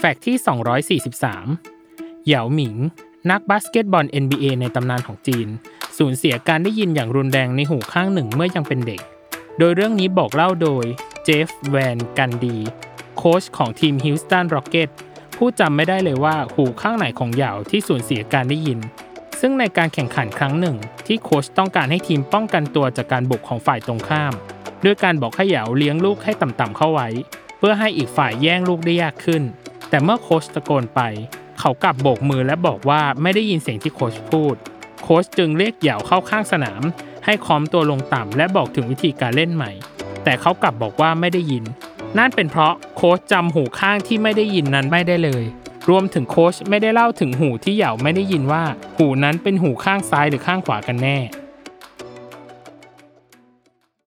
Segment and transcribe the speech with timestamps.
[0.00, 0.36] fact ที่
[1.06, 2.76] 243 เหยาหมิง
[3.30, 5.48] นักบาสเกตบอล NBA ในตำนานของจีน
[5.98, 9.00] สูญเสียการได้ยินอย่างรุนแรงในหูข้างหนึ่งเมื่อยังเป็นเด็ก
[9.58, 10.84] โดยเรื่องนี้บอกเล่าโดย
[11.24, 12.56] Jeff Van Gundy
[13.16, 14.88] โค้ชของทีม Houston Rockets
[15.36, 18.78] ผู้จำไม่ได้เลยว่าหูข้างไหนของเหยาที่สูญเสียการได้ยิน
[19.40, 20.76] ซึ่งในการแข่งขันครั้งหนึ่ง
[21.06, 24.32] ที่โค้ชต้องการให้ทีมป้องกันตัวจากการบุกของฝ่ายตรงข้าม
[24.84, 27.08] ด้วยการบอกให้เหยาเลี้ยงลูกให้ต่ำๆเข้าไว้
[27.58, 29.44] เพื่อให้อีกฝ่ายแย่งลูกได้ยากขึ้น
[29.88, 31.00] แต่เมื่อโค้ชตะโกนไป
[31.60, 34.56] เขากลับโบกมือและบอกว่าไม่ได้ยินเสียงที่โค้ชพูด
[35.02, 36.82] โค้ชจึงเรียกเหยาเข้าข้างสนาม
[37.24, 39.72] ให้คอมตัวลงต่ำและบอกถึงวิธีการเล่นใหม่
[40.24, 41.64] แต่เขากลับบอกว่าไม่ได้ยิน
[42.18, 45.44] นั่นเป็นเพราะโค้ชจำหูข้างที่ไม่ได้ยินนั้นไม่ได้เลย
[45.88, 48.64] รวมถึงโค้ชไม่ได้เล่าถึงหูที่เหยาไม่ได้ยินว่า
[48.98, 51.18] หูนั้นเป็นหูข้างซ้ายหรือข้างขวากันแน่